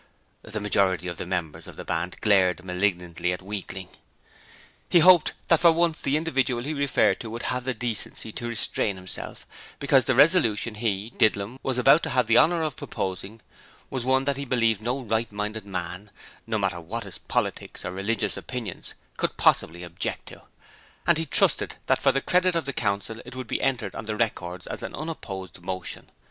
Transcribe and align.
(The 0.41 0.59
majority 0.59 1.07
of 1.07 1.17
the 1.17 1.27
members 1.27 1.67
of 1.67 1.75
the 1.75 1.85
Band 1.85 2.15
glared 2.21 2.65
malignantly 2.65 3.31
at 3.33 3.43
Weakling.) 3.43 3.89
He 4.89 4.97
hoped 4.97 5.33
that 5.47 5.59
for 5.59 5.71
once 5.71 6.01
the 6.01 6.17
individual 6.17 6.63
he 6.63 6.73
referred 6.73 7.19
to 7.19 7.29
would 7.29 7.43
have 7.53 7.65
the 7.65 7.75
decency 7.75 8.31
to 8.31 8.47
restrain 8.47 8.95
himself, 8.95 9.45
because 9.77 10.05
the 10.05 10.15
resolution 10.15 10.73
he 10.73 11.11
(Didlum) 11.19 11.59
was 11.61 11.77
about 11.77 12.01
to 12.01 12.09
have 12.09 12.25
the 12.25 12.39
honour 12.39 12.63
of 12.63 12.77
proposing 12.77 13.41
was 13.91 14.03
one 14.03 14.25
that 14.25 14.37
he 14.37 14.43
believed 14.45 14.81
no 14.81 14.99
right 15.01 15.31
minded 15.31 15.67
man 15.67 16.09
no 16.47 16.57
matter 16.57 16.81
what 16.81 17.03
his 17.03 17.19
politics 17.19 17.85
or 17.85 17.91
religious 17.91 18.35
opinions 18.35 18.95
could 19.17 19.37
possibly 19.37 19.83
object 19.83 20.29
to; 20.29 20.41
and 21.05 21.19
he 21.19 21.27
trusted 21.27 21.75
that 21.85 21.99
for 21.99 22.11
the 22.11 22.21
credit 22.21 22.55
of 22.55 22.65
the 22.65 22.73
Council 22.73 23.21
it 23.23 23.35
would 23.35 23.45
be 23.45 23.61
entered 23.61 23.93
on 23.93 24.05
the 24.05 24.15
records 24.17 24.65
as 24.65 24.81
an 24.81 24.95
unopposed 24.95 25.61
motion. 25.61 26.09